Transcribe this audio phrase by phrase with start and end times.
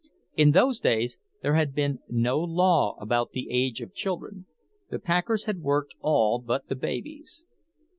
[0.35, 5.59] In those days there had been no law about the age of children—the packers had
[5.61, 7.43] worked all but the babies.